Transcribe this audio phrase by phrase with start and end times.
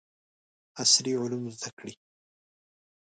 [0.81, 1.93] عصري علوم زده کړي.